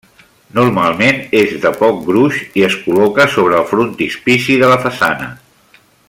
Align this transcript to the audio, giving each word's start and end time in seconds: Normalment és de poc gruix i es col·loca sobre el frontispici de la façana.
Normalment 0.59 1.19
és 1.41 1.51
de 1.65 1.73
poc 1.83 1.99
gruix 2.07 2.39
i 2.61 2.65
es 2.69 2.79
col·loca 2.87 3.29
sobre 3.37 3.59
el 3.61 3.69
frontispici 3.75 4.61
de 4.63 4.71
la 4.75 4.83
façana. 4.89 5.29